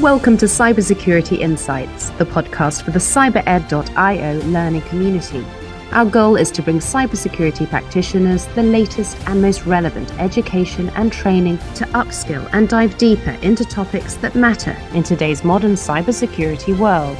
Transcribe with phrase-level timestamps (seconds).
[0.00, 5.44] Welcome to Cybersecurity Insights, the podcast for the cybered.io learning community.
[5.92, 11.58] Our goal is to bring cybersecurity practitioners the latest and most relevant education and training
[11.74, 17.18] to upskill and dive deeper into topics that matter in today's modern cybersecurity world.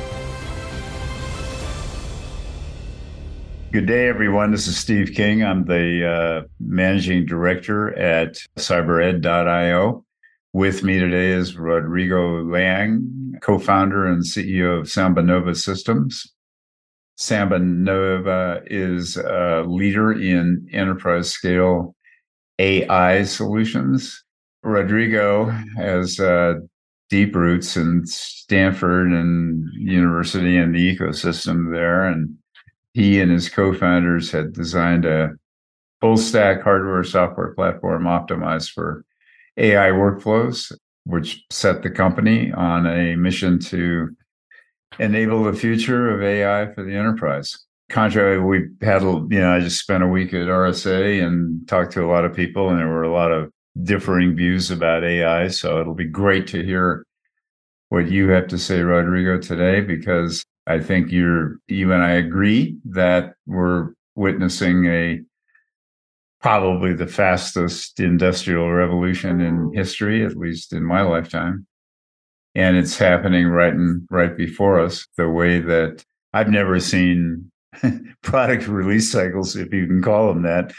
[3.72, 4.52] Good day, everyone.
[4.52, 5.44] This is Steve King.
[5.44, 10.06] I'm the uh, managing director at cybered.io.
[10.52, 16.26] With me today is Rodrigo Liang, co founder and CEO of SambaNova Systems.
[17.20, 21.94] SambaNova is a leader in enterprise scale
[22.58, 24.24] AI solutions.
[24.64, 25.44] Rodrigo
[25.76, 26.54] has uh,
[27.10, 32.06] deep roots in Stanford and university and the ecosystem there.
[32.06, 32.34] And
[32.92, 35.30] he and his co-founders had designed a
[36.00, 39.04] full stack hardware software platform optimized for
[39.56, 40.72] AI workflows,
[41.04, 44.08] which set the company on a mission to
[44.98, 47.58] enable the future of AI for the enterprise.
[47.88, 52.04] Contrary, we had, you know, I just spent a week at RSA and talked to
[52.04, 53.50] a lot of people, and there were a lot of
[53.82, 55.48] differing views about AI.
[55.48, 57.04] So it'll be great to hear
[57.88, 62.76] what you have to say, Rodrigo, today, because I think you're you and I agree
[62.84, 65.20] that we're witnessing a
[66.40, 71.66] probably the fastest industrial revolution in history, at least in my lifetime.
[72.54, 77.50] And it's happening right in right before us, the way that I've never seen
[78.22, 80.72] product release cycles, if you can call them that,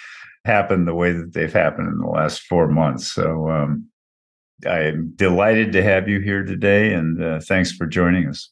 [0.46, 3.12] happen the way that they've happened in the last four months.
[3.12, 3.88] So um,
[4.68, 8.50] I'm delighted to have you here today, and uh, thanks for joining us.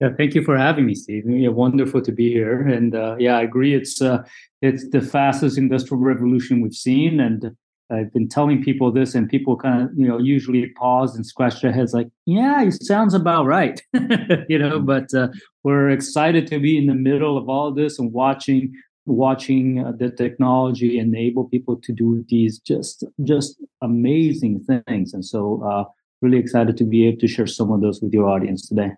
[0.00, 1.24] Yeah, thank you for having me, Steve.
[1.28, 2.66] Yeah, wonderful to be here.
[2.66, 3.74] And uh, yeah, I agree.
[3.74, 4.24] It's uh,
[4.60, 7.56] it's the fastest industrial revolution we've seen, and
[7.90, 11.62] I've been telling people this, and people kind of you know usually pause and scratch
[11.62, 13.80] their heads, like, "Yeah, it sounds about right,"
[14.48, 14.80] you know.
[14.80, 15.28] But uh,
[15.62, 18.72] we're excited to be in the middle of all this and watching
[19.06, 25.62] watching uh, the technology enable people to do these just just amazing things, and so
[25.62, 25.84] uh,
[26.20, 28.90] really excited to be able to share some of those with your audience today.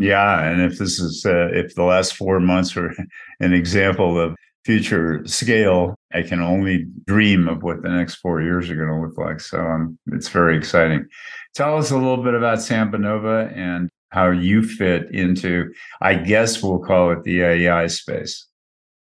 [0.00, 2.94] Yeah, and if this is uh, if the last four months were
[3.40, 4.34] an example of
[4.64, 9.06] future scale, I can only dream of what the next four years are going to
[9.06, 9.40] look like.
[9.40, 11.06] So um, it's very exciting.
[11.54, 16.78] Tell us a little bit about SambaNova and how you fit into, I guess we'll
[16.78, 18.46] call it the AI space.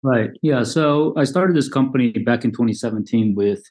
[0.05, 0.31] Right.
[0.43, 0.63] Yeah.
[0.63, 3.63] So I started this company back in 2017 with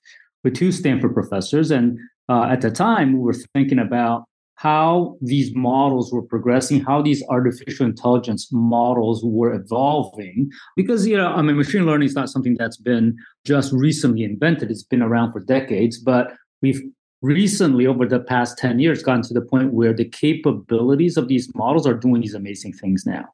[0.43, 1.97] with two Stanford professors, and
[2.29, 7.23] uh, at the time we were thinking about how these models were progressing, how these
[7.29, 10.49] artificial intelligence models were evolving.
[10.75, 14.71] Because, you know, I mean, machine learning is not something that's been just recently invented,
[14.71, 16.81] it's been around for decades, but we've
[17.21, 21.53] recently, over the past 10 years, gotten to the point where the capabilities of these
[21.55, 23.25] models are doing these amazing things now.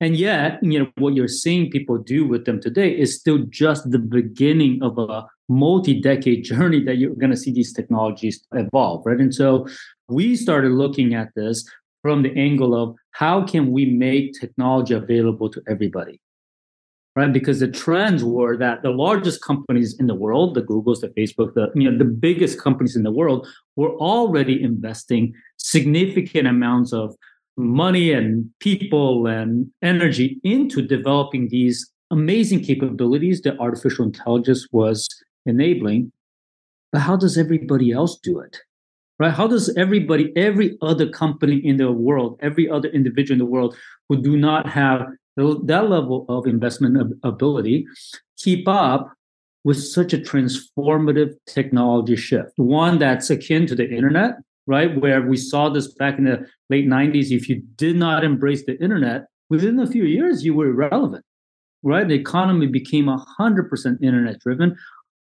[0.00, 3.90] And yet, you know, what you're seeing people do with them today is still just
[3.90, 9.18] the beginning of a multi-decade journey that you're going to see these technologies evolve, right?
[9.18, 9.66] And so
[10.08, 11.68] we started looking at this
[12.02, 16.20] from the angle of how can we make technology available to everybody
[17.16, 21.08] right because the trends were that the largest companies in the world the googles the
[21.08, 26.92] facebook the you know the biggest companies in the world were already investing significant amounts
[26.92, 27.14] of
[27.56, 35.08] money and people and energy into developing these amazing capabilities that artificial intelligence was
[35.48, 36.12] enabling
[36.92, 38.58] but how does everybody else do it
[39.18, 39.32] right?
[39.32, 43.76] How does everybody, every other company in the world, every other individual in the world
[44.08, 47.86] who do not have that level of investment ability
[48.38, 49.12] keep up
[49.64, 52.52] with such a transformative technology shift?
[52.56, 54.36] One that's akin to the internet,
[54.66, 55.00] right?
[55.00, 57.30] Where we saw this back in the late 90s.
[57.30, 61.24] If you did not embrace the internet, within a few years, you were irrelevant,
[61.82, 62.06] right?
[62.06, 64.76] The economy became 100% internet driven.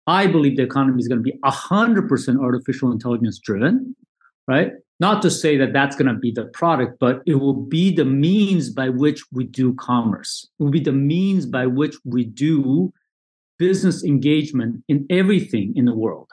[0.07, 3.95] I believe the economy is going to be 100% artificial intelligence driven,
[4.49, 4.73] right?
[4.99, 8.05] Not to say that that's going to be the product, but it will be the
[8.05, 10.49] means by which we do commerce.
[10.59, 12.93] It will be the means by which we do
[13.59, 16.29] business engagement in everything in the world,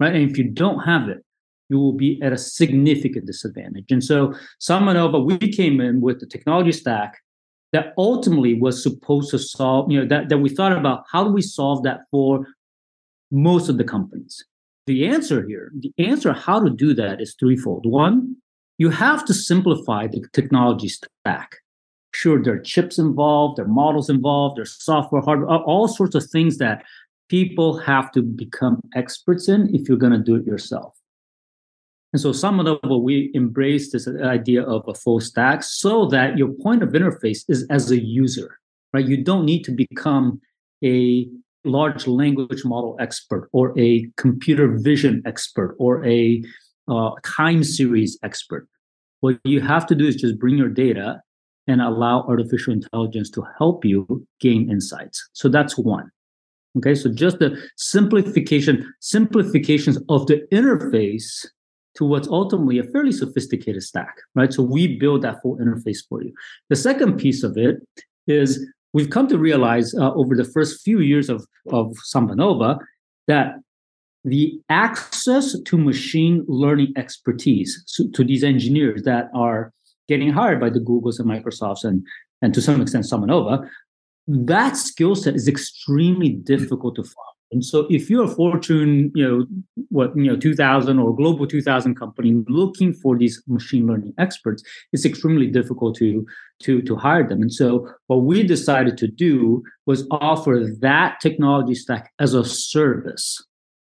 [0.00, 0.14] right?
[0.14, 1.24] And if you don't have it,
[1.68, 3.86] you will be at a significant disadvantage.
[3.90, 7.18] And so, SambaNova, we came in with the technology stack
[7.72, 11.32] that ultimately was supposed to solve, you know, that, that we thought about how do
[11.32, 12.46] we solve that for
[13.32, 14.44] most of the companies.
[14.86, 17.86] The answer here, the answer how to do that is threefold.
[17.86, 18.36] One,
[18.78, 21.56] you have to simplify the technology stack.
[22.14, 26.24] Sure, there are chips involved, there are models involved, there's software, hardware, all sorts of
[26.26, 26.84] things that
[27.28, 30.94] people have to become experts in if you're going to do it yourself.
[32.12, 36.82] And so SambaNova, we embrace this idea of a full stack so that your point
[36.82, 38.58] of interface is as a user,
[38.92, 39.06] right?
[39.06, 40.40] You don't need to become
[40.84, 41.26] a
[41.64, 46.42] large language model expert or a computer vision expert or a
[46.88, 48.68] uh, time series expert.
[49.20, 51.20] What you have to do is just bring your data
[51.68, 55.28] and allow artificial intelligence to help you gain insights.
[55.32, 56.10] So that's one.
[56.78, 61.46] Okay, so just the simplification, simplifications of the interface
[61.96, 64.52] to what's ultimately a fairly sophisticated stack, right?
[64.52, 66.32] So we build that full interface for you.
[66.70, 67.76] The second piece of it
[68.26, 72.78] is we've come to realize uh, over the first few years of, of SambaNova
[73.26, 73.54] that
[74.24, 79.72] the access to machine learning expertise so, to these engineers that are
[80.08, 82.06] getting hired by the Googles and Microsofts and,
[82.40, 83.68] and to some extent SambaNova,
[84.28, 87.31] that skill set is extremely difficult to find.
[87.52, 89.46] And so if you're a Fortune, you know,
[89.90, 94.62] what, you know, 2000 or global 2000 company looking for these machine learning experts,
[94.92, 96.26] it's extremely difficult to,
[96.62, 97.42] to, to hire them.
[97.42, 103.44] And so what we decided to do was offer that technology stack as a service,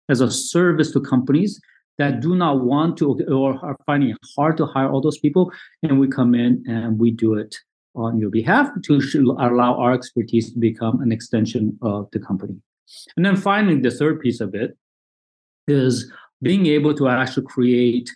[0.10, 1.62] as a service to companies
[2.00, 5.52] that do not want to or are finding it hard to hire all those people.
[5.84, 7.56] And we come in and we do it
[7.96, 12.56] on your behalf to allow our expertise to become an extension of the company.
[13.16, 14.78] And then finally, the third piece of it
[15.68, 16.12] is
[16.42, 18.10] being able to actually create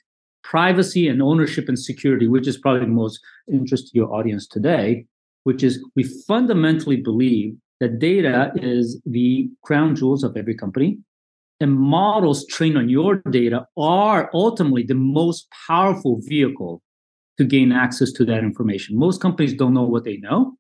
[0.44, 3.20] privacy and ownership and security, which is probably the most
[3.52, 5.06] interest to your audience today,
[5.44, 10.98] which is we fundamentally believe that data is the crown jewels of every company.
[11.60, 16.82] And models trained on your data are ultimately the most powerful vehicle
[17.38, 18.98] to gain access to that information.
[18.98, 20.56] Most companies don't know what they know,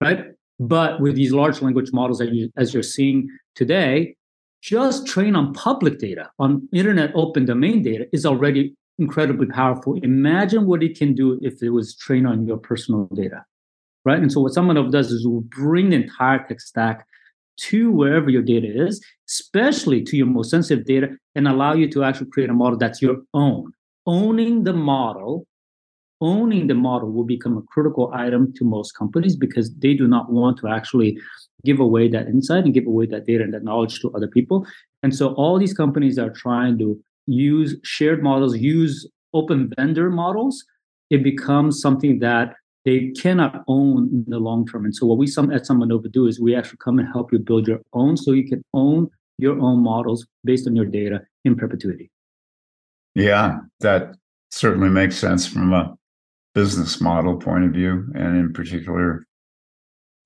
[0.00, 0.26] right?
[0.60, 4.14] But with these large language models, that you, as you're seeing today,
[4.60, 9.94] just train on public data, on internet open domain data, is already incredibly powerful.
[10.02, 13.42] Imagine what it can do if it was trained on your personal data,
[14.04, 14.20] right?
[14.20, 17.06] And so what SambaNova does is will bring the entire tech stack
[17.60, 22.04] to wherever your data is, especially to your most sensitive data, and allow you to
[22.04, 23.72] actually create a model that's your own.
[24.06, 25.46] Owning the model
[26.20, 30.30] owning the model will become a critical item to most companies because they do not
[30.30, 31.18] want to actually
[31.64, 34.66] give away that insight and give away that data and that knowledge to other people.
[35.02, 40.64] And so all these companies are trying to use shared models, use open vendor models.
[41.10, 44.84] It becomes something that they cannot own in the long term.
[44.84, 47.38] And so what we some at SambaNova do is we actually come and help you
[47.38, 49.08] build your own so you can own
[49.38, 52.10] your own models based on your data in perpetuity.
[53.14, 54.14] Yeah, that
[54.50, 55.96] certainly makes sense from a
[56.54, 59.26] business model point of view, and in particular,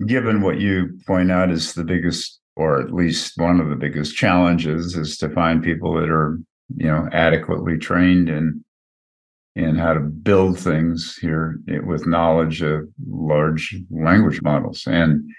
[0.07, 4.17] given what you point out is the biggest, or at least one of the biggest
[4.17, 6.39] challenges, is to find people that are
[6.77, 8.65] you know adequately trained in
[9.57, 14.85] in how to build things here with knowledge of large language models.
[14.87, 15.31] And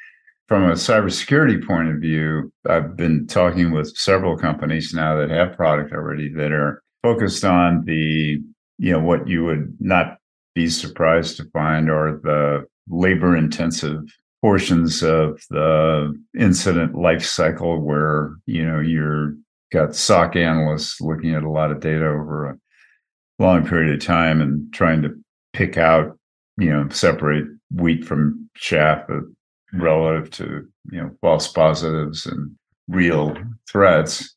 [0.48, 5.58] from a cybersecurity point of view, I've been talking with several companies now that have
[5.58, 8.42] product already that are focused on the,
[8.78, 10.18] you know, what you would not
[10.56, 14.02] be surprised to find are the labor intensive
[14.42, 19.36] portions of the incident life cycle where you know you're
[19.72, 22.58] got SOC analysts looking at a lot of data over a
[23.40, 25.10] long period of time and trying to
[25.54, 26.18] pick out
[26.58, 29.20] you know separate wheat from chaff uh,
[29.74, 32.56] relative to you know false positives and
[32.88, 33.36] real
[33.70, 34.36] threats.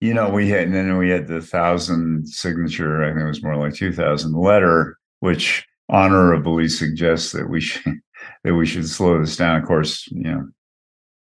[0.00, 3.42] You know we had and then we had the thousand signature i think it was
[3.42, 7.94] more like 2000 letter which honorably suggests that we should
[8.44, 9.60] that we should slow this down.
[9.60, 10.48] Of course, you know,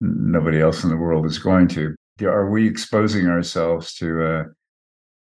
[0.00, 1.94] nobody else in the world is going to.
[2.22, 4.44] Are we exposing ourselves to a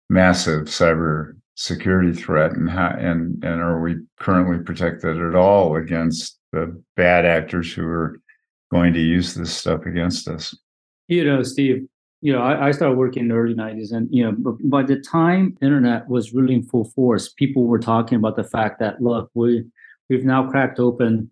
[0.09, 6.37] massive cyber security threat, and how, and and are we currently protected at all against
[6.51, 8.21] the bad actors who are
[8.71, 10.55] going to use this stuff against us?
[11.07, 11.87] You know, Steve,
[12.25, 14.99] you know, I, I, started working in the early 90s and, you know, by the
[14.99, 19.29] time internet was really in full force, people were talking about the fact that, look,
[19.35, 19.63] we,
[20.09, 21.29] we've now cracked open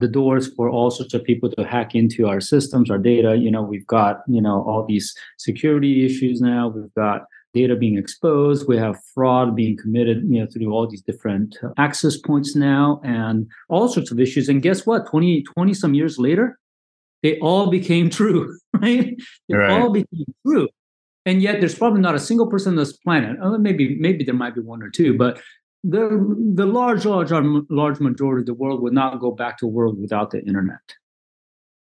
[0.00, 3.36] the doors for all sorts of people to hack into our systems, our data.
[3.36, 6.68] You know, we've got, you know, all these security issues now.
[6.68, 7.22] We've got
[7.54, 8.68] data being exposed.
[8.68, 13.48] We have fraud being committed, you know, through all these different access points now and
[13.70, 14.50] all sorts of issues.
[14.50, 15.06] And guess what?
[15.08, 16.58] 20, 20 some years later,
[17.24, 19.16] they all became true, right?
[19.48, 19.72] They right.
[19.72, 20.68] all became true.
[21.26, 24.34] And yet there's probably not a single person on this planet, uh, maybe maybe there
[24.34, 25.40] might be one or two, but
[25.82, 26.04] the
[26.54, 27.30] the large, large,
[27.70, 30.86] large majority of the world would not go back to a world without the internet.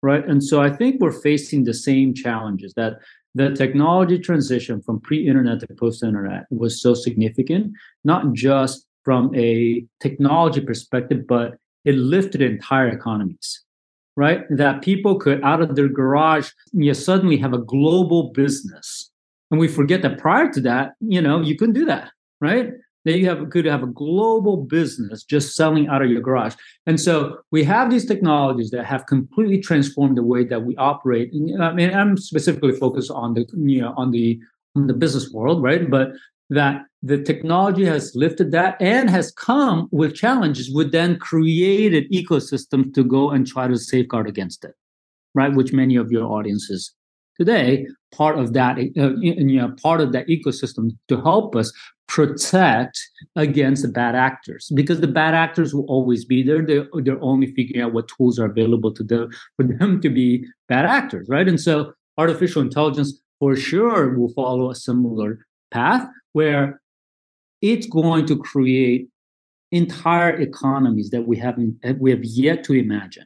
[0.02, 0.26] Right.
[0.28, 3.00] And so I think we're facing the same challenges that
[3.36, 10.62] the technology transition from pre-internet to post-internet was so significant, not just from a technology
[10.62, 13.62] perspective, but it lifted entire economies,
[14.20, 14.44] right?
[14.50, 19.10] That people could out of their garage, you suddenly have a global business.
[19.50, 22.12] And we forget that prior to that, you know, you couldn't do that,
[22.42, 22.74] right?
[23.06, 26.56] That you have could have a global business just selling out of your garage.
[26.86, 31.32] And so we have these technologies that have completely transformed the way that we operate.
[31.62, 34.38] I mean, I'm specifically focused on the you know on the
[34.76, 35.90] on the business world, right?
[35.90, 36.12] But
[36.50, 42.94] that the technology has lifted that and has come with challenges, would then created ecosystems
[42.94, 44.76] to go and try to safeguard against it,
[45.34, 45.54] right?
[45.54, 46.94] Which many of your audiences
[47.38, 51.72] today part of that uh, you know part of that ecosystem to help us
[52.10, 53.00] protect
[53.36, 54.70] against the bad actors.
[54.74, 56.66] Because the bad actors will always be there.
[56.66, 60.44] They're, they're only figuring out what tools are available to them for them to be
[60.68, 61.48] bad actors right?
[61.48, 66.82] And so artificial intelligence for sure will follow a similar path where
[67.62, 69.08] it's going to create
[69.72, 73.26] entire economies that we haven't we have yet to imagine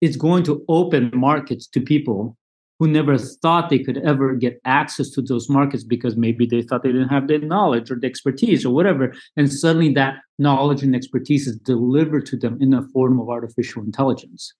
[0.00, 2.36] it's going to open markets to people
[2.78, 6.84] who never thought they could ever get access to those markets because maybe they thought
[6.84, 9.12] they didn't have the knowledge or the expertise or whatever.
[9.36, 13.82] And suddenly that knowledge and expertise is delivered to them in the form of artificial
[13.82, 14.54] intelligence.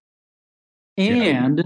[0.96, 1.64] And yeah.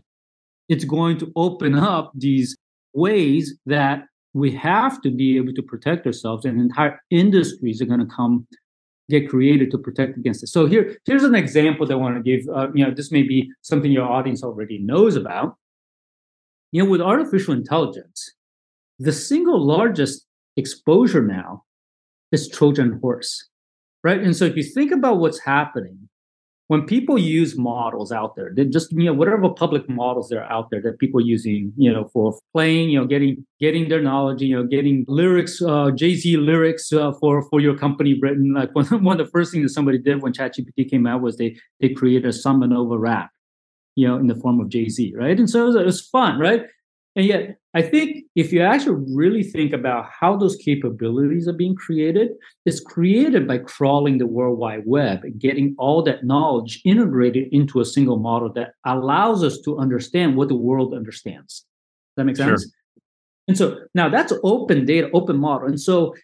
[0.69, 2.55] it's going to open up these
[2.93, 8.01] ways that we have to be able to protect ourselves and entire industries are going
[8.01, 8.47] to come
[9.11, 10.47] get created to protect against it.
[10.47, 12.49] So here, here's an example that I want to give.
[12.49, 15.57] Uh, you know, this may be something your audience already knows about.
[16.71, 18.33] You know, with artificial intelligence,
[18.99, 20.25] the single largest
[20.57, 21.65] exposure now
[22.31, 23.49] is Trojan horse,
[24.03, 24.21] right?
[24.21, 26.09] And so if you think about what's happening,
[26.73, 30.71] when people use models out there, just you know whatever public models that are out
[30.71, 34.41] there that people are using, you know, for playing, you know, getting getting their knowledge,
[34.41, 38.55] you know, getting lyrics, uh, Jay Z lyrics uh, for for your company written.
[38.55, 41.37] Like one, one of the first things that somebody did when ChatGPT came out was
[41.37, 43.29] they they created a SambaNova rap,
[43.95, 45.39] you know, in the form of Jay Z, right?
[45.39, 46.63] And so it was, it was fun, right?
[47.15, 51.75] And yet, I think if you actually really think about how those capabilities are being
[51.75, 52.31] created,
[52.65, 57.81] it's created by crawling the World Wide Web and getting all that knowledge integrated into
[57.81, 61.67] a single model that allows us to understand what the world understands.
[62.17, 62.63] Does that make sense?
[62.63, 62.71] Sure.
[63.49, 65.69] And so now that's open data, open model.
[65.69, 66.15] And so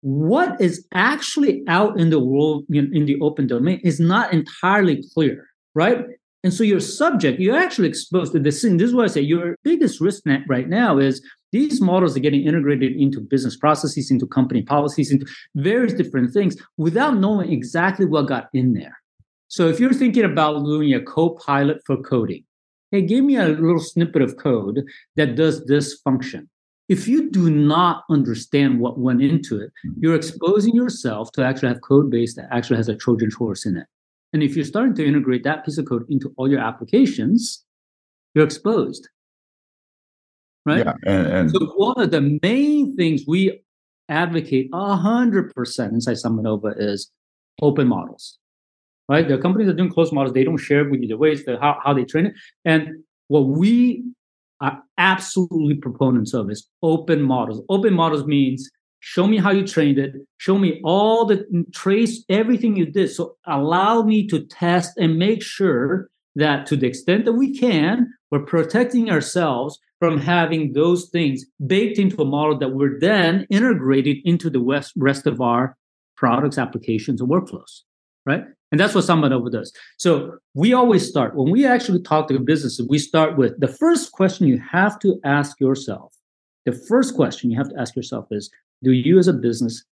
[0.00, 5.02] what is actually out in the world in, in the open domain is not entirely
[5.12, 6.04] clear, right?
[6.44, 8.62] And so your subject, you're actually exposed to this.
[8.64, 12.14] And this is why I say your biggest risk net right now is these models
[12.16, 17.50] are getting integrated into business processes, into company policies, into various different things without knowing
[17.50, 19.00] exactly what got in there.
[19.48, 22.44] So if you're thinking about doing a co-pilot for coding,
[22.90, 24.82] hey, give me a little snippet of code
[25.16, 26.50] that does this function.
[26.90, 29.92] If you do not understand what went into it, hmm.
[29.98, 33.78] you're exposing yourself to actually have code base that actually has a Trojan horse in
[33.78, 33.86] it.
[34.34, 37.64] And if you're starting to integrate that piece of code into all your applications,
[38.34, 39.08] you're exposed.
[40.66, 40.84] Right?
[40.84, 40.94] Yeah.
[41.06, 43.62] And, and so one of the main things we
[44.08, 47.12] advocate 100% inside SambaNova is
[47.62, 48.38] open models.
[49.08, 49.28] Right?
[49.28, 51.60] The companies that are doing closed models, they don't share with you the ways that
[51.60, 52.34] how, how they train it.
[52.64, 54.02] And what we
[54.60, 57.62] are absolutely proponents of is open models.
[57.68, 58.68] Open models means
[59.04, 60.14] show me how you trained it.
[60.38, 61.44] Show me all the
[61.74, 63.10] trace everything you did.
[63.10, 68.12] So allow me to test and make sure that to the extent that we can
[68.30, 74.16] we're protecting ourselves from having those things baked into a model that we're then integrated
[74.24, 74.58] into the
[74.96, 75.76] rest of our
[76.16, 77.82] products applications and workflows
[78.26, 78.44] right?
[78.72, 79.70] And that's what SambaNova does.
[79.98, 83.68] So we always start when we actually talk to the businesses we start with the
[83.68, 86.14] first question you have to ask yourself
[86.64, 88.50] the first question you have to ask yourself is
[88.84, 89.84] do you as a business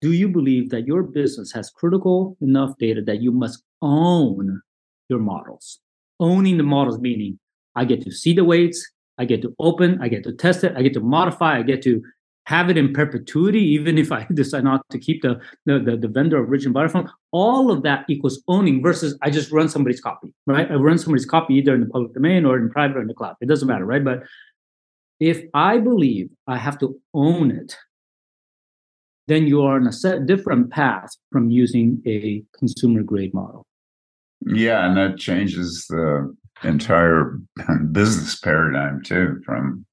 [0.00, 4.60] do you believe that your business has critical enough data that you must own
[5.08, 5.80] your models?
[6.20, 7.38] Owning the models meaning
[7.78, 8.84] i get to see the weights
[9.18, 11.80] i get to open i get to test it i get to modify i get
[11.82, 12.02] to
[12.46, 16.08] have it in perpetuity even if i decide not to keep the the, the, the
[16.08, 20.70] vendor origin from all of that equals owning versus i just run somebody's copy right?
[20.70, 23.14] I run somebody's copy either in the public domain or in private or in the
[23.14, 23.36] cloud.
[23.40, 24.04] It doesn't matter right?
[24.04, 24.24] But
[25.20, 27.76] if i believe i have to own it
[29.28, 33.66] then you are on a set different path from using a consumer grade model.
[34.46, 37.38] Yeah, and that changes the entire
[37.92, 39.84] business paradigm too, from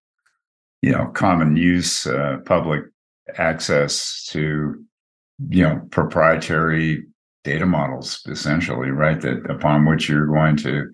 [0.82, 2.84] you know common use, uh, public
[3.38, 4.84] access to
[5.50, 7.04] you know proprietary
[7.44, 9.20] data models, essentially, right?
[9.20, 10.92] That upon which you're going to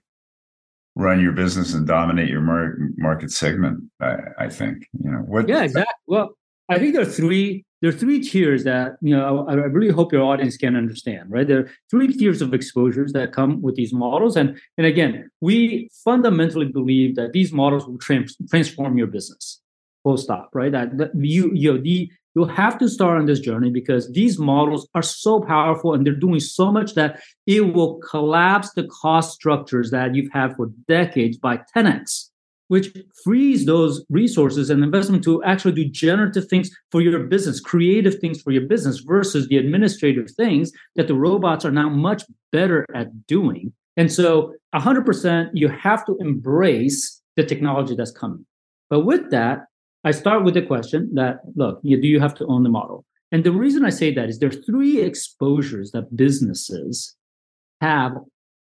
[0.95, 3.81] run your business and dominate your mar- market segment.
[4.01, 5.47] I, I, think you know what.
[5.47, 5.93] Yeah, exactly.
[6.07, 6.37] Well,
[6.69, 9.91] I think there are three there are three tiers that you know I, I really
[9.91, 11.31] hope your audience can understand.
[11.31, 15.29] Right, there are three tiers of exposures that come with these models, and and again,
[15.41, 19.61] we fundamentally believe that these models will trans- transform your business.
[20.03, 20.49] Full stop.
[20.53, 24.09] Right, that, that you you know the you'll have to start on this journey because
[24.11, 28.87] these models are so powerful and they're doing so much that it will collapse the
[28.87, 32.30] cost structures that you've had for decades by 10x
[32.71, 38.15] which frees those resources and investment to actually do generative things for your business creative
[38.19, 42.85] things for your business versus the administrative things that the robots are now much better
[42.95, 48.45] at doing and so 100% you have to embrace the technology that's coming
[48.89, 49.65] but with that
[50.03, 53.05] I start with the question that look, you, do you have to own the model?
[53.31, 57.15] And the reason I say that is there are three exposures that businesses
[57.81, 58.13] have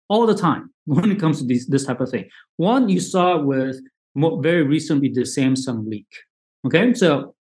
[0.09, 2.27] all the time when it comes to these, this type of thing.
[2.57, 3.79] One, you saw with
[4.15, 6.07] very recently the Samsung leak.
[6.65, 7.35] Okay, so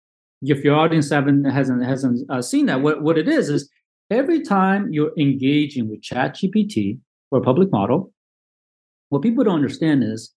[0.43, 3.71] if your audience haven't hasn't hasn't uh, seen that, what, what it is is
[4.11, 6.99] every time you're engaging with ChatGPT
[7.31, 8.13] or a public model,
[9.11, 10.33] what people don't understand is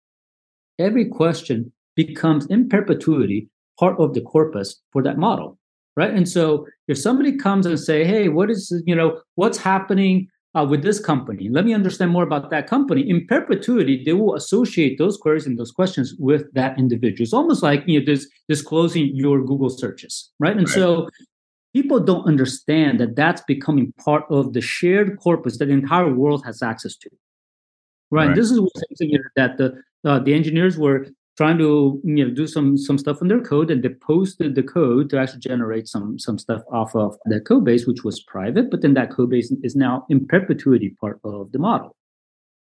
[0.77, 5.57] every question becomes in perpetuity part of the corpus for that model
[5.95, 10.27] right and so if somebody comes and say hey what is you know what's happening
[10.57, 11.49] uh, with this company.
[11.49, 13.07] Let me understand more about that company.
[13.07, 17.23] In perpetuity they will associate those queries and those questions with that individual.
[17.23, 20.57] It's almost like you know this disclosing your google searches right?
[20.57, 20.75] And right.
[20.75, 21.09] so
[21.73, 26.43] people don't understand that that's becoming part of the shared corpus that the entire world
[26.45, 27.09] has access to
[28.09, 28.35] right, right.
[28.35, 28.71] this is what
[29.35, 29.67] that the
[30.05, 31.05] uh, the engineers were
[31.37, 34.63] trying to you know do some some stuff in their code and they posted the
[34.63, 38.69] code to actually generate some some stuff off of that code base which was private
[38.71, 41.95] but then that code base is now in perpetuity part of the model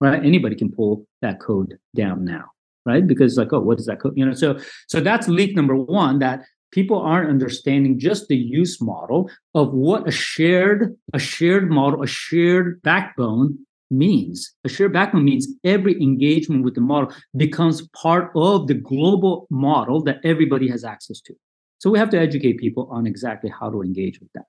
[0.01, 0.23] right?
[0.23, 2.45] Anybody can pull that code down now
[2.85, 3.05] right?
[3.05, 4.33] Because like oh what is that code you know?
[4.33, 9.73] So so that's leak number one that people aren't understanding just the use model of
[9.73, 13.57] what a shared a shared model a shared backbone
[13.89, 14.53] means.
[14.63, 20.03] A shared backbone means every engagement with the model becomes part of the global model
[20.03, 21.33] that everybody has access to.
[21.79, 24.45] So we have to educate people on exactly how to engage with that.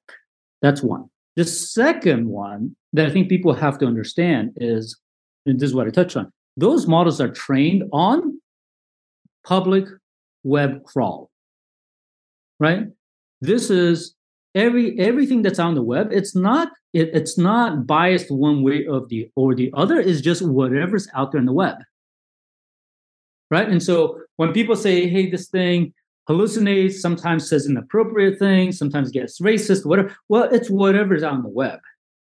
[0.63, 1.07] That's one.
[1.37, 4.99] The second one that I think people have to understand is,
[5.47, 8.41] and this is what I touched on, those models are trained on
[9.47, 9.87] public
[10.43, 11.31] web crawl.
[12.59, 12.89] Right?
[13.41, 14.15] This is
[14.55, 19.09] every everything that's on the web it's not it, it's not biased one way of
[19.09, 21.77] the or the other it's just whatever's out there in the web.
[23.51, 23.69] Right?
[23.69, 25.93] And so when people say hey this thing
[26.29, 31.79] hallucinates sometimes says inappropriate things sometimes gets racist whatever well it's whatever's on the web.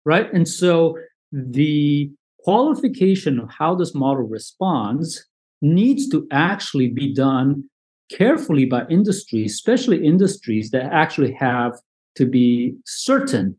[0.05, 0.31] Right?
[0.33, 0.97] And so
[1.31, 5.25] the qualification of how this model responds
[5.61, 7.63] needs to actually be done
[8.11, 11.73] carefully by industries especially industries that actually have
[12.15, 13.55] to be certain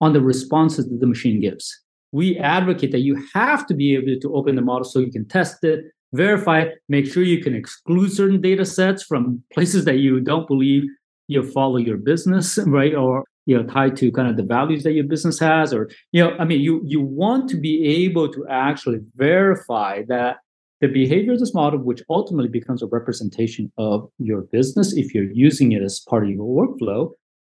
[0.00, 1.80] on the responses that the machine gives.
[2.12, 5.28] We advocate that you have to be able to open the model so you can
[5.28, 9.98] test it, verify it, make sure you can exclude certain data sets from places that
[9.98, 10.84] you don't believe
[11.28, 12.94] you follow your business, right?
[12.94, 16.22] Or you know, tied to kind of the values that your business has, or you
[16.22, 20.36] know, I mean, you you want to be able to actually verify that
[20.80, 25.32] the behavior of this model, which ultimately becomes a representation of your business if you're
[25.32, 27.10] using it as part of your workflow,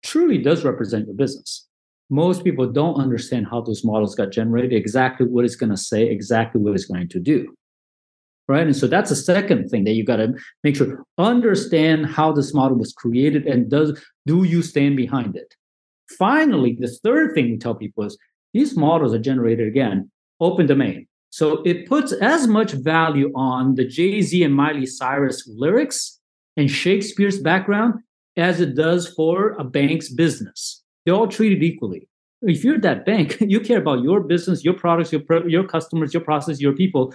[0.06, 1.68] truly does represent your business.
[2.10, 6.08] Most people don't understand how those models got generated, exactly what it's going to say,
[6.08, 7.54] exactly what it's going to do.
[8.48, 8.68] Right.
[8.68, 12.54] And so that's the second thing that you got to make sure understand how this
[12.54, 15.56] model was created and does do you stand behind it?
[16.20, 18.16] Finally, the third thing we tell people is
[18.54, 21.08] these models are generated again, open domain.
[21.32, 26.20] So it puts as much value on the Jay Z and Miley Cyrus lyrics
[26.56, 27.96] and Shakespeare's background
[28.38, 30.84] as it does for a bank's business.
[31.06, 32.08] They're all treated equally.
[32.42, 36.24] If you're that bank, you care about your business, your products, your your customers, your
[36.24, 37.14] process, your people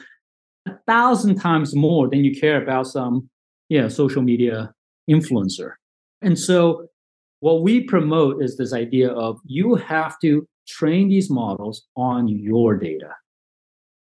[0.66, 3.28] a thousand times more than you care about some
[3.68, 4.72] yeah social media
[5.08, 5.72] influencer.
[6.22, 6.86] And so
[7.40, 12.76] what we promote is this idea of you have to train these models on your
[12.76, 13.14] data.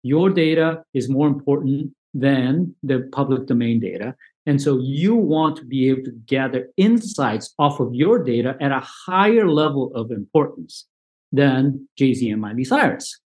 [0.02, 4.14] Your data is more important than the public domain data.
[4.46, 8.72] And so you want to be able to gather insights off of your data at
[8.72, 10.86] a higher level of importance
[11.32, 13.20] than Jay Z and Miley Cyrus,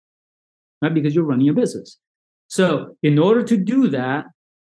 [0.80, 0.92] right?
[0.92, 1.98] Because you're running a business.
[2.48, 4.26] So in order to do that,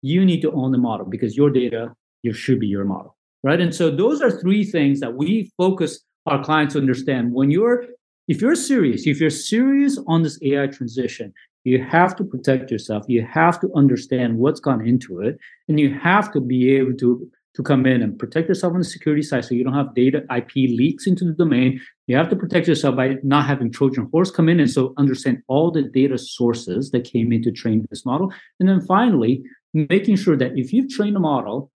[0.02, 1.93] you need to own the model because your data
[2.34, 3.62] should be your model, right?
[3.62, 7.32] And so those are three things that we focus our clients to understand.
[7.32, 7.86] When you're
[8.28, 11.34] if you're serious, if you're serious on this AI transition,
[11.68, 13.04] You have to protect yourself.
[13.10, 17.30] You have to understand what's gone into it, and you have to be able to
[17.56, 20.24] to come in and protect yourself on the security side so you don't have data
[20.34, 21.82] IP leaks into the domain.
[22.06, 25.42] You have to protect yourself by not having Trojan horse come in and so understand
[25.48, 28.32] all the data sources that came in to train this model.
[28.60, 31.72] And then finally, making sure that if you've trained a model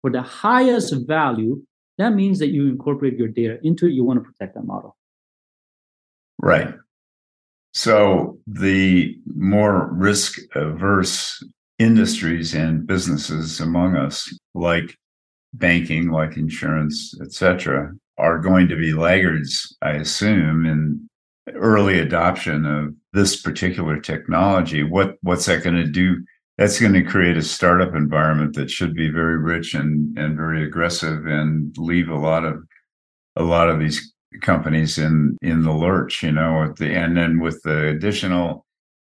[0.00, 1.60] for the highest value,
[1.98, 3.92] that means that you incorporate your data into it.
[3.92, 4.96] You want to protect that model.
[6.40, 6.72] Right.
[7.76, 11.44] So the more risk averse
[11.78, 14.96] industries and businesses among us, like
[15.52, 21.06] banking, like insurance, etc., are going to be laggards, I assume, in
[21.52, 24.82] early adoption of this particular technology.
[24.82, 26.24] What what's that going to do?
[26.56, 30.64] That's going to create a startup environment that should be very rich and and very
[30.64, 32.56] aggressive and leave a lot of
[33.36, 37.40] a lot of these companies in in the lurch, you know, at the and then
[37.40, 38.64] with the additional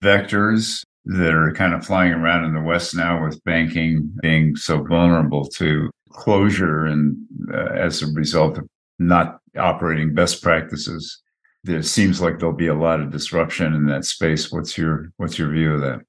[0.04, 4.84] vectors that are kind of flying around in the West now with banking being so
[4.84, 7.18] vulnerable to closure and
[7.54, 8.68] uh, as a result of
[9.00, 11.24] not operating best practices
[11.64, 14.52] there seems like there'll be a lot of disruption in that space.
[14.52, 16.02] What's your what's your view of that?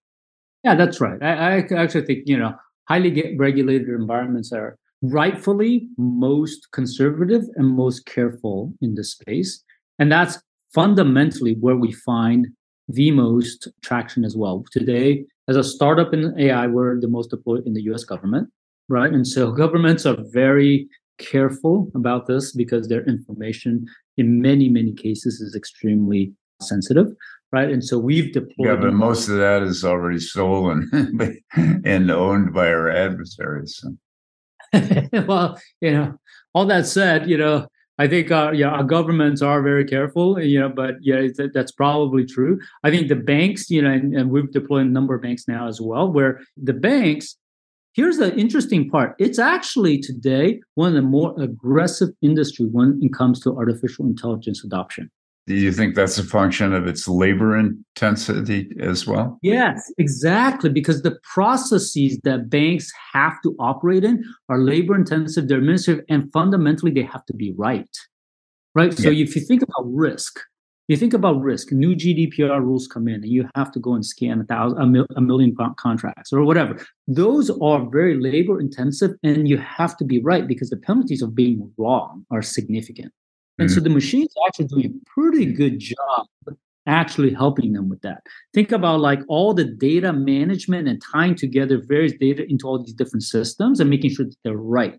[0.62, 1.22] Yeah that's right.
[1.22, 2.54] I, I actually think you know
[2.88, 4.76] highly regulated environments are
[5.12, 9.62] rightfully most conservative and most careful in this space
[9.98, 10.38] and that's
[10.74, 12.48] fundamentally where we find
[12.88, 17.66] the most traction as well today as a startup in ai we're the most deployed
[17.66, 18.48] in the us government
[18.88, 19.12] right?
[19.12, 20.88] And so governments are very
[21.18, 23.86] careful about this because their information
[24.16, 27.08] in many, many cases is extremely sensitive,
[27.52, 27.68] right?
[27.68, 28.68] And so we've deployed.
[28.68, 30.90] Yeah, but most of that is already stolen
[31.84, 33.78] and owned by our adversaries.
[33.80, 33.96] So.
[35.26, 36.18] well, you know,
[36.54, 37.66] all that said, you know,
[37.98, 42.24] I think uh, yeah, our governments are very careful, you know, but yeah, that's probably
[42.24, 42.58] true.
[42.82, 45.68] I think the banks, you know, and, and we've deployed a number of banks now
[45.68, 47.36] as well, where the banks
[47.94, 49.14] Here's the interesting part.
[49.20, 54.64] It's actually today one of the more aggressive industry when it comes to artificial intelligence
[54.64, 55.12] adoption.
[55.46, 59.38] Do you think that's a function of its labor intensity as well?
[59.42, 60.70] Yes, exactly.
[60.70, 66.32] Because the processes that banks have to operate in are labor intensive, they're administrative, and
[66.32, 67.90] fundamentally they have to be right.
[68.74, 68.98] Right.
[68.98, 69.04] Yeah.
[69.04, 70.40] So if you think about risk,
[70.88, 74.04] you think about risk, new GDPR rules come in and you have to go and
[74.04, 76.78] scan a thousand, a, mil, a million contracts or whatever.
[77.06, 81.34] Those are very labor intensive and you have to be right because the penalties of
[81.34, 83.12] being wrong are significant.
[83.58, 83.74] And mm-hmm.
[83.74, 86.26] so the machines actually doing a pretty good job
[86.86, 88.22] actually helping them with that.
[88.52, 92.92] Think about like all the data management and tying together various data into all these
[92.92, 94.98] different systems and making sure that they're right.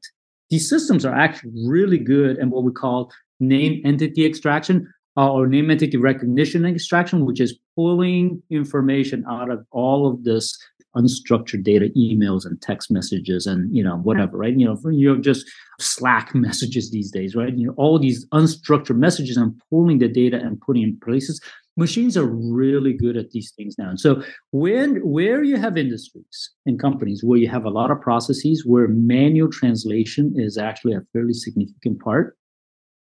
[0.50, 5.48] These systems are actually really good and what we call name entity extraction uh, or
[5.48, 10.58] name entity recognition extraction, which is pulling information out of all of this
[10.96, 14.58] unstructured data, emails and text messages and you know whatever, right?
[14.58, 15.46] You know, you have just
[15.80, 17.56] Slack messages these days, right?
[17.56, 21.42] You know, all these unstructured messages and pulling the data and putting in places.
[21.78, 23.90] Machines are really good at these things now.
[23.90, 28.00] And so when where you have industries and companies where you have a lot of
[28.00, 32.38] processes where manual translation is actually a fairly significant part,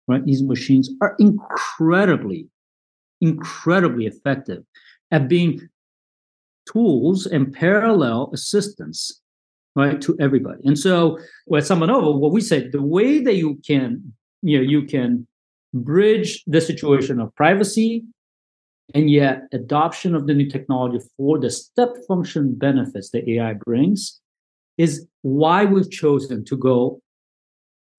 [0.07, 0.23] right?
[0.23, 2.49] These machines are incredibly,
[3.19, 4.63] incredibly effective
[5.09, 5.67] at being
[6.65, 9.21] tools and parallel assistance
[9.75, 10.61] right, to everybody.
[10.65, 14.83] And so with SambaNova, what we say, the way that you can, you know, you
[14.83, 15.27] can
[15.73, 18.03] bridge the situation of privacy
[18.93, 24.19] and yet adoption of the new technology for the step function benefits that AI brings
[24.77, 27.01] is why we've chosen to go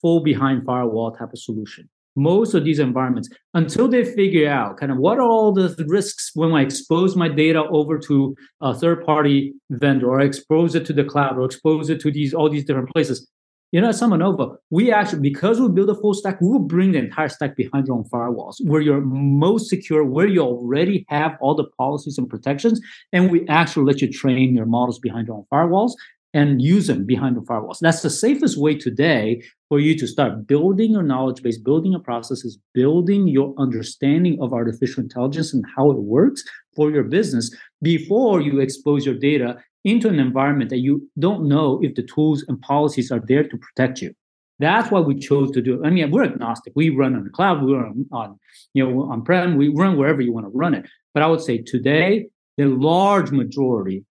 [0.01, 4.93] full behind firewall type of solution most of these environments until they figure out kind
[4.93, 9.05] of what are all the risks when I expose my data over to a third
[9.05, 12.65] party vendor or expose it to the cloud or expose it to these all these
[12.65, 13.29] different places.
[13.73, 16.93] You know, at SambaNova, we actually, because we build a full stack, we will bring
[16.93, 21.39] the entire stack behind your own firewalls where you're most secure, where you already have
[21.41, 22.83] all the policies and protections.
[23.15, 25.93] And we actually let you train your models behind your own firewalls
[26.35, 27.79] and use them behind the firewalls.
[27.81, 32.01] That's the safest way today for you to start building your knowledge base, building your
[32.01, 36.43] processes, building your understanding of artificial intelligence and how it works
[36.75, 41.81] for your business before you expose your data into an environment that you don't know
[41.83, 44.15] if the tools and policies are there to protect you.
[44.59, 45.85] That's why we chose to do.
[45.85, 46.73] I mean, we're agnostic.
[46.77, 48.39] We run on the cloud, we run on,
[48.75, 50.87] you know, on-prem, we run wherever you want to run it.
[51.15, 54.05] But I would say today, the large majority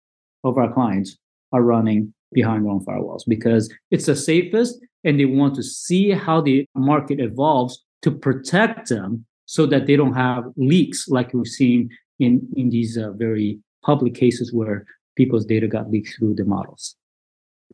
[0.43, 1.17] of our clients
[1.53, 6.11] are running behind their own firewalls because it's the safest and they want to see
[6.11, 11.47] how the market evolves to protect them so that they don't have leaks like we've
[11.47, 14.85] seen in, in these uh, very public cases where
[15.17, 16.97] people's data got leaked through the models.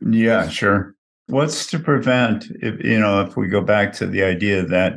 [0.01, 0.95] Yeah, sure.
[1.29, 4.95] What's to prevent if you know if we go back to the idea that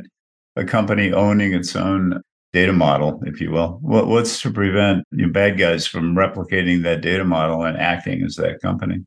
[0.56, 5.26] a company owning its own data model, if you will, what, what's to prevent you
[5.26, 9.04] know, bad guys from replicating that data model and acting as that company?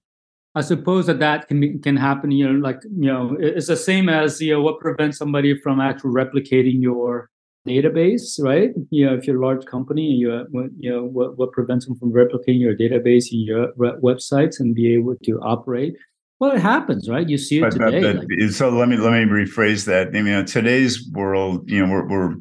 [0.56, 2.32] I suppose that that can be, can happen.
[2.32, 5.82] You know, like you know, it's the same as you know what prevents somebody from
[5.82, 7.30] actually replicating your
[7.68, 8.72] database, right?
[8.92, 10.46] You know, if you're a large company, you
[10.80, 14.94] you know what, what prevents them from replicating your database in your websites and be
[14.94, 15.96] able to operate.
[16.40, 17.28] Well, it happens, right?
[17.28, 18.02] You see it but, today.
[18.02, 20.10] But, like, so let me let me rephrase that.
[20.10, 22.36] I mean, in today's world, you know, we're, we're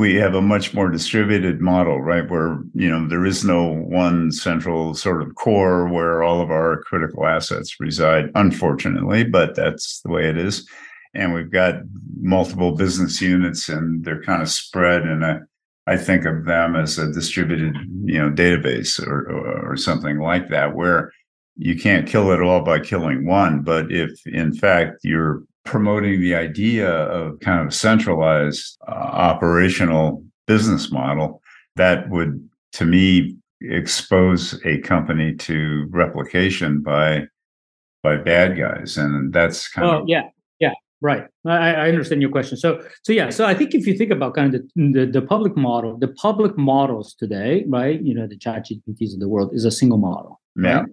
[0.00, 2.28] we have a much more distributed model, right?
[2.28, 6.82] Where, you know, there is no one central sort of core where all of our
[6.84, 10.66] critical assets reside, unfortunately, but that's the way it is.
[11.12, 11.82] And we've got
[12.18, 15.02] multiple business units and they're kind of spread.
[15.02, 15.40] And I,
[15.86, 20.48] I think of them as a distributed, you know, database or, or, or something like
[20.48, 21.12] that, where
[21.56, 23.60] you can't kill it all by killing one.
[23.60, 30.90] But if in fact you're promoting the idea of kind of centralized uh, operational business
[30.90, 31.40] model
[31.76, 32.32] that would
[32.72, 37.24] to me expose a company to replication by
[38.02, 38.96] by bad guys.
[38.96, 41.28] And that's kind well, of yeah yeah right.
[41.46, 42.56] I, I understand your question.
[42.58, 45.22] So so yeah so i think if you think about kind of the, the, the
[45.22, 49.64] public model the public models today right you know the ChatGPTs of the world is
[49.64, 50.80] a single model yeah.
[50.80, 50.86] right?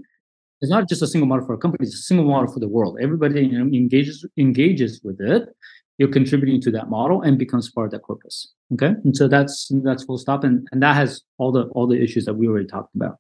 [0.62, 2.67] It's not just a single model for a company; it's a single model for the
[2.67, 2.98] world.
[3.02, 5.50] Everybody engages engages with it.
[5.98, 8.54] You're contributing to that model and becomes part of that corpus.
[8.74, 12.02] Okay, and so that's that's full stop, and and that has all the all the
[12.02, 13.17] issues that we already talked about.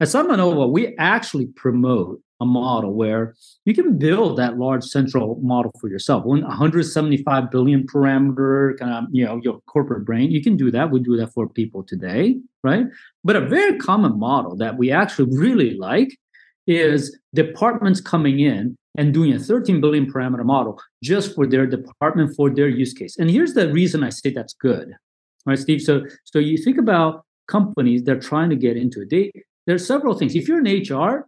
[0.00, 3.34] At SambaNova, we actually promote a model where
[3.66, 6.24] you can build that large central model for yourself.
[6.24, 10.90] One 175 billion parameter kind of you know your corporate brain, you can do that.
[10.90, 12.86] We do that for people today, right?
[13.24, 16.16] But a very common model that we actually really like
[16.70, 22.34] is departments coming in and doing a 13 billion parameter model just for their department
[22.36, 23.16] for their use case.
[23.18, 24.94] And here's the reason I say that's good,
[25.46, 25.82] right, Steve?
[25.82, 29.10] So, so you think about companies that are trying to get into it.
[29.10, 29.32] They,
[29.66, 30.34] there's several things.
[30.34, 31.26] If you're in HR,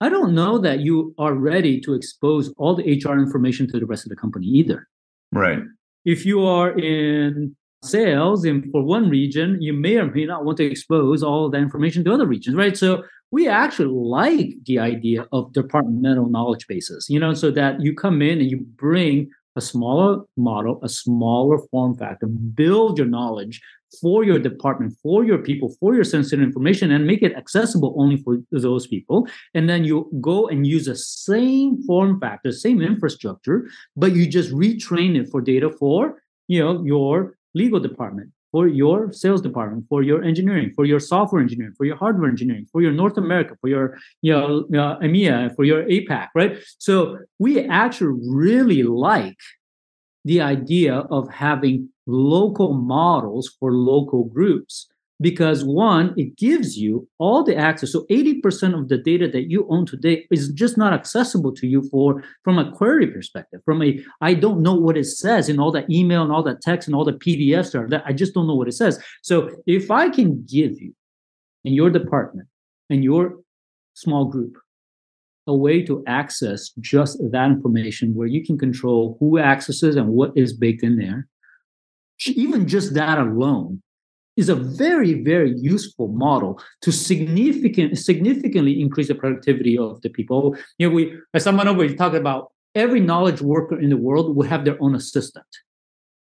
[0.00, 3.86] I don't know that you are ready to expose all the HR information to the
[3.86, 4.86] rest of the company either.
[5.32, 5.60] Right.
[6.04, 10.58] If you are in sales in for one region, you may or may not want
[10.58, 12.76] to expose all that information to other regions, right?
[12.76, 17.94] So we actually like the idea of departmental knowledge bases, you know, so that you
[17.94, 23.60] come in and you bring a smaller model, a smaller form factor, build your knowledge
[24.00, 28.18] for your department, for your people, for your sensitive information, and make it accessible only
[28.18, 29.26] for those people.
[29.54, 34.52] And then you go and use the same form factor, same infrastructure, but you just
[34.52, 40.02] retrain it for data for you know your legal department, for your sales department, for
[40.02, 43.68] your engineering, for your software engineering, for your hardware engineering, for your North America, for
[43.68, 46.58] your you know, uh, EMEA, for your APAC, right?
[46.78, 49.38] So we actually really like
[50.24, 54.88] the idea of having local models for local groups
[55.20, 57.92] because one it gives you all the access.
[57.92, 61.88] So 80% of the data that you own today is just not accessible to you
[61.90, 65.72] for from a query perspective from a i don't know what it says in all
[65.72, 68.46] that email and all that text and all the pdfs are that i just don't
[68.46, 69.02] know what it says.
[69.22, 70.94] So if i can give you
[71.64, 72.48] in your department
[72.90, 73.38] and your
[73.94, 74.56] small group
[75.46, 80.30] a way to access just that information where you can control who accesses and what
[80.36, 81.26] is baked in there
[82.26, 83.82] even just that alone
[84.38, 90.56] is a very, very useful model to significant, significantly increase the productivity of the people.
[90.78, 94.46] You know, we as SambaNova we talk about every knowledge worker in the world will
[94.46, 95.46] have their own assistant.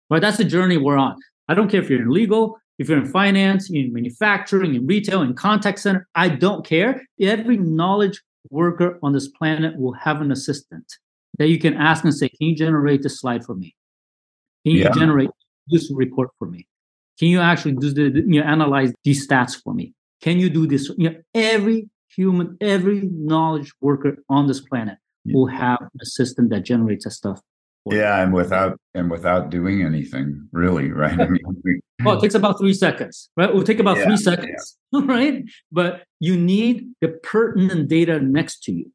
[0.09, 0.23] Right?
[0.23, 1.17] That's the journey we're on.
[1.49, 5.23] I don't care if you're in legal, if you're in finance, in manufacturing, in retail,
[5.23, 7.03] in contact center, I don't care.
[7.21, 10.87] Every knowledge worker on this planet will have an assistant
[11.39, 13.75] that you can ask and say, Can you generate this slide for me?
[14.65, 14.93] Can you yeah.
[14.93, 15.31] generate
[15.67, 16.69] this report for me?
[17.19, 19.95] Can you actually do the you know, analyze these stats for me?
[20.21, 20.91] Can you do this?
[20.97, 26.65] You know, every human, every knowledge worker on this planet will have a system that
[26.65, 27.41] generates that stuff.
[27.91, 31.21] Yeah, and without and without doing anything, really, right?
[31.21, 33.51] I mean, we, well, it takes about three seconds, right?
[33.51, 35.01] It will take about yeah, three seconds, yeah.
[35.05, 35.45] right?
[35.71, 38.91] But you need the pertinent data next to you,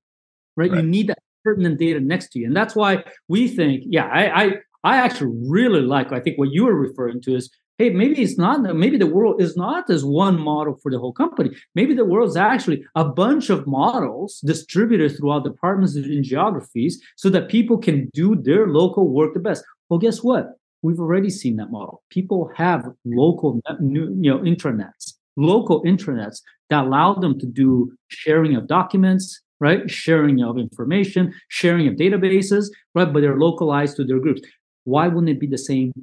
[0.58, 0.72] right?
[0.72, 0.82] right?
[0.82, 4.44] You need that pertinent data next to you, and that's why we think, yeah, I,
[4.44, 4.54] I
[4.84, 6.12] I actually really like.
[6.12, 9.42] I think what you were referring to is hey, maybe it's not, maybe the world
[9.42, 11.50] is not as one model for the whole company.
[11.76, 17.30] Maybe the world is actually a bunch of models distributed throughout departments and geographies so
[17.30, 19.64] that people can do their local work the best.
[19.88, 20.50] Well, guess what?
[20.82, 22.04] We've already seen that model.
[22.10, 28.68] People have local, you know, intranets, local intranets that allow them to do sharing of
[28.68, 29.90] documents, right?
[29.90, 33.12] Sharing of information, sharing of databases, right?
[33.12, 34.42] But they're localized to their groups.
[34.84, 35.94] Why wouldn't it be the same?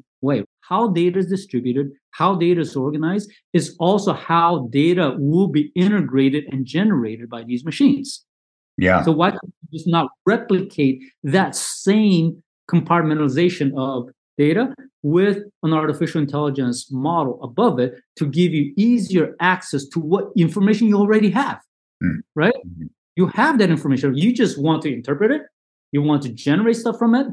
[0.68, 6.44] How data is distributed, how data is organized is also how data will be integrated
[6.50, 8.24] and generated by these machines.
[8.78, 9.02] Yeah.
[9.02, 9.36] So why
[9.72, 17.94] just not replicate that same compartmentalization of data with an artificial intelligence model above it
[18.16, 21.60] to give you easier access to what information you already have,
[22.02, 22.16] mm.
[22.34, 22.54] right?
[22.54, 22.86] Mm-hmm.
[23.14, 24.16] You have that information.
[24.16, 25.42] You just want to interpret it.
[25.92, 27.26] You want to generate stuff from it.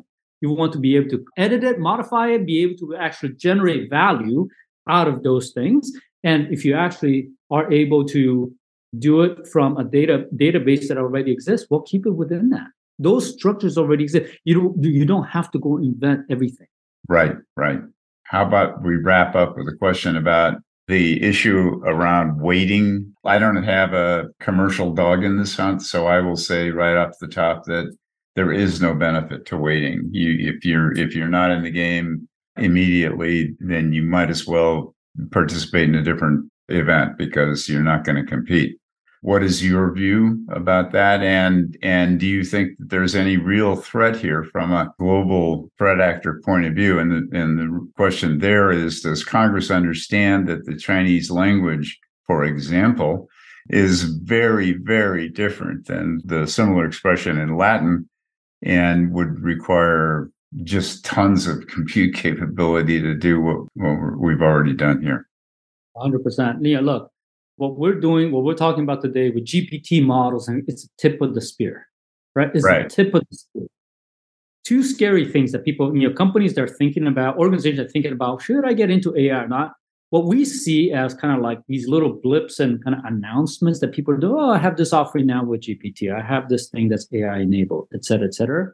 [0.44, 3.90] You want to be able to edit it, modify it, be able to actually generate
[3.90, 4.50] value
[4.90, 5.90] out of those things.
[6.22, 8.54] And if you actually are able to
[9.00, 12.68] do it from a data database that already exists, well, keep it within that.
[13.00, 14.38] Those structures already exist.
[14.44, 16.68] You don't you don't have to go invent everything.
[17.08, 17.80] Right, right.
[18.24, 20.58] How about we wrap up with a question about
[20.90, 23.14] the issue around waiting?
[23.24, 27.14] I don't have a commercial dog in this hunt, so I will say right off
[27.22, 27.96] the top that
[28.36, 30.10] there is no benefit to waiting.
[30.12, 34.96] You if you're if you're not in the game immediately, then you might as well
[35.32, 38.78] participate in a different event because you're not going to compete.
[39.22, 41.22] What is your view about that?
[41.22, 46.02] And and do you think that there's any real threat here from a global threat
[46.02, 47.00] actor point of view?
[47.00, 52.44] And the, and the question there is, does Congress understand that the Chinese language, for
[52.44, 53.30] example,
[53.70, 58.10] is very, very different than the similar expression in Latin
[58.66, 60.32] and would require
[60.64, 65.28] just tons of compute capability to do what, what we've already done here.
[65.96, 66.58] 100%.
[66.62, 67.12] Yeah, look,
[67.58, 71.22] what we're doing, what we're talking about today with GPT models, and it's the tip
[71.22, 71.88] of the spear,
[72.36, 72.52] right?
[72.54, 72.90] It's right.
[72.90, 73.68] the tip of the spear.
[74.64, 78.14] Two scary things that people, you know, companies that are thinking about, organizations are thinking
[78.14, 79.74] about, should I get into AI or not?
[80.14, 83.94] What we see as kind of like these little blips and kind of announcements that
[83.94, 86.14] people do, oh, I have this offering now with GPT.
[86.14, 88.74] I have this thing that's AI enabled, et cetera, et cetera.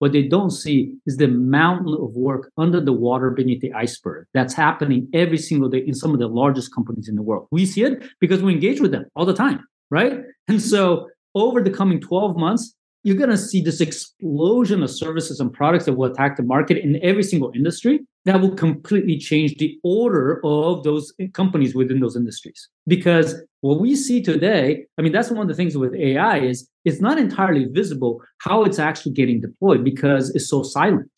[0.00, 4.26] What they don't see is the mountain of work under the water beneath the iceberg
[4.34, 7.46] that's happening every single day in some of the largest companies in the world.
[7.52, 10.22] We see it because we engage with them all the time, right?
[10.48, 12.74] And so over the coming 12 months,
[13.04, 16.78] you're going to see this explosion of services and products that will attack the market
[16.78, 22.16] in every single industry that will completely change the order of those companies within those
[22.16, 26.38] industries because what we see today i mean that's one of the things with ai
[26.38, 31.10] is it's not entirely visible how it's actually getting deployed because it's so silent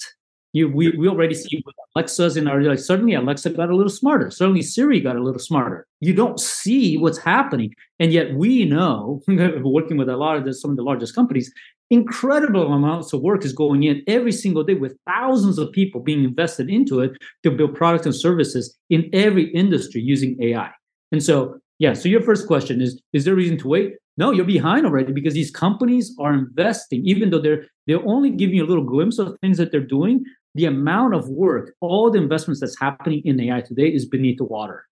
[0.54, 3.90] you, we, we already see with Alexa's in our like suddenly Alexa got a little
[3.90, 4.30] smarter.
[4.30, 5.86] Suddenly Siri got a little smarter.
[6.00, 10.52] You don't see what's happening, and yet we know, working with a lot of the,
[10.52, 11.50] some of the largest companies,
[11.92, 16.24] incredible amounts of work is going in every single day with thousands of people being
[16.24, 20.70] invested into it to build products and services in every industry using AI.
[21.12, 21.92] And so, yeah.
[21.92, 23.92] So your first question is: Is there a reason to wait?
[24.16, 28.56] No, you're behind already because these companies are investing, even though they're they're only giving
[28.56, 30.24] you a little glimpse of things that they're doing
[30.54, 34.44] the amount of work, all the investments that's happening in AI today is beneath the
[34.44, 34.86] water,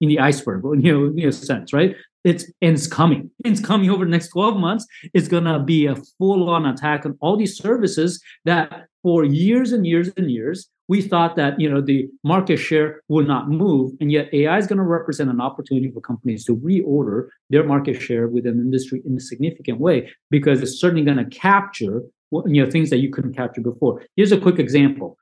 [0.00, 1.94] in the iceberg, you know, in a sense, right?
[2.24, 3.30] It's and it's coming.
[3.44, 4.86] It's coming over the next 12 months.
[5.12, 10.10] It's gonna be a full-on attack on all these services that for years and years
[10.16, 14.28] and years we thought that you know the market share would not move and yet
[14.34, 18.58] ai is going to represent an opportunity for companies to reorder their market share within
[18.58, 22.02] industry in a significant way because it's certainly going to capture
[22.46, 24.02] you know things that you couldn't capture before.
[24.16, 25.16] Here's a quick example.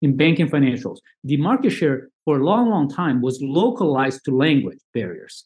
[0.00, 4.78] In banking financials, the market share for a long, long time was localized to language
[4.94, 5.44] barriers.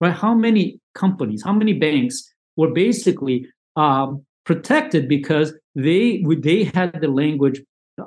[0.00, 0.12] Right?
[0.12, 7.08] How many companies, how many banks were basically um, protected because they they had the
[7.08, 7.60] language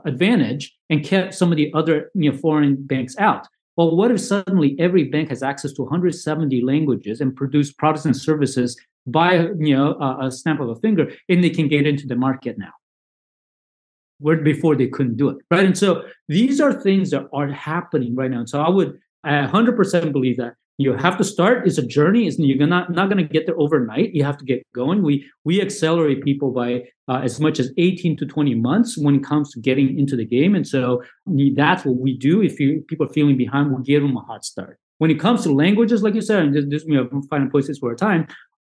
[0.05, 3.47] advantage and kept some of the other you know, foreign banks out.
[3.75, 8.15] Well, what if suddenly every bank has access to 170 languages and produce products and
[8.15, 8.77] services
[9.07, 12.15] by you know a, a snap of a finger, and they can get into the
[12.15, 12.71] market now.
[14.19, 15.65] Where before they couldn't do it, right?
[15.65, 18.45] And so these are things that are happening right now.
[18.45, 22.39] So I would I 100% believe that you have to start it's a journey it's
[22.39, 24.13] you're not not going to get there overnight.
[24.13, 25.03] You have to get going.
[25.03, 29.23] We we accelerate people by uh, as much as 18 to 20 months when it
[29.23, 30.55] comes to getting into the game.
[30.55, 31.03] And so
[31.55, 32.41] that's what we do.
[32.41, 34.79] If you people are feeling behind we'll give them a hot start.
[34.97, 37.77] When it comes to languages like you said and this, this you know final places
[37.79, 38.27] for a time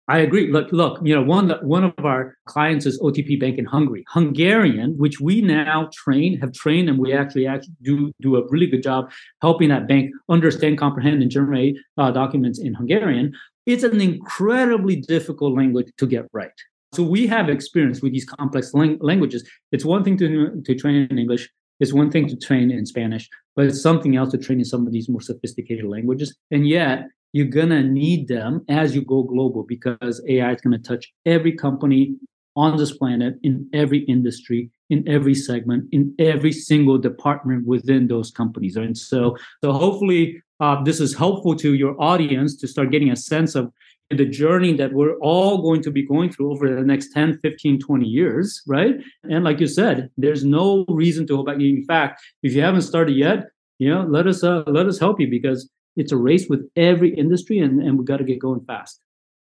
[0.08, 0.52] I agree.
[0.52, 1.00] Look, look.
[1.04, 5.42] You know, one one of our clients is OTP Bank in Hungary, Hungarian, which we
[5.42, 9.70] now train, have trained, and we actually actually do do a really good job helping
[9.70, 13.34] that bank understand, comprehend, and generate uh, documents in Hungarian.
[13.66, 16.52] It's an incredibly difficult language to get right.
[16.94, 19.44] So we have experience with these complex lang- languages.
[19.72, 21.50] It's one thing to to train in English.
[21.80, 24.86] It's one thing to train in Spanish, but it's something else to train in some
[24.86, 26.36] of these more sophisticated languages.
[26.52, 30.72] And yet, you're going to need them as you go global because AI is going
[30.72, 32.16] to touch every company
[32.56, 38.32] on this planet in every industry in every segment in every single department within those
[38.32, 43.12] companies and so so hopefully uh, this is helpful to your audience to start getting
[43.12, 43.70] a sense of
[44.12, 47.80] the journey that we're all going to be going through over the next 10 15
[47.80, 48.96] 20 years right?
[49.30, 51.60] And like you said there's no reason to go back.
[51.60, 55.20] In fact if you haven't started yet you know let us uh, let us help
[55.20, 58.64] you because it's a race with every industry and, and we've got to get going
[58.66, 59.00] fast.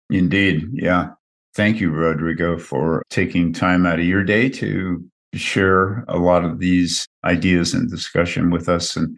[0.09, 0.63] Indeed.
[0.73, 1.09] Yeah.
[1.53, 6.59] Thank you rodrigo for taking time out of your day to share a lot of
[6.59, 9.17] these ideas and discussion with us and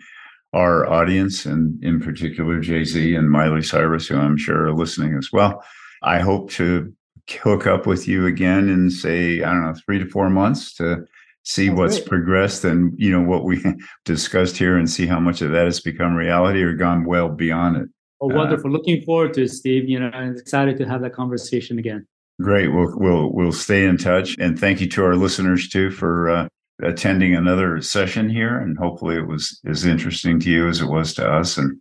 [0.54, 5.16] our audience, and in particular, Jay Z and Miley Cyrus, who I'm sure are listening
[5.18, 5.64] as well.
[6.04, 6.94] I hope to
[7.42, 11.06] hook up with you again in, say, I don't know, three to four months to
[11.44, 12.08] see That's what's great.
[12.10, 13.64] progressed and you know what we
[14.06, 17.78] discussed here and see how much of that has become reality or gone well beyond
[17.78, 17.90] it.
[18.22, 18.70] Oh, wonderful!
[18.70, 19.90] Uh, Looking forward to it, Steve.
[19.90, 22.08] You know, I'm excited to have that conversation again.
[22.42, 22.70] Great.
[22.70, 26.48] We'll we'll we'll stay in touch, and thank you to our listeners too for uh,
[26.82, 28.58] attending another session here.
[28.58, 31.58] And hopefully, it was as interesting to you as it was to us.
[31.58, 31.80] And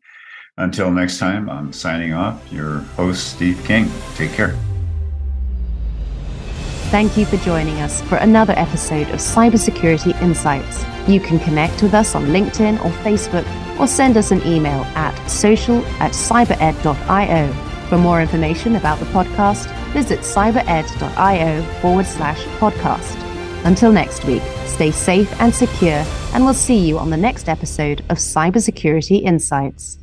[0.59, 2.53] until next time, I'm signing off.
[2.53, 3.91] Your host, Steve King.
[4.17, 4.55] Take care.
[6.93, 10.85] Thank you for joining us for another episode of Cybersecurity Insights.
[11.09, 13.47] You can connect with us on LinkedIn or Facebook
[13.81, 17.53] or send us an email at social at cybered.io.
[17.89, 23.17] For more information about the podcast, visit cybered.io forward slash podcast.
[23.65, 28.01] Until next week, stay safe and secure, and we'll see you on the next episode
[28.11, 30.02] of Cybersecurity Insights.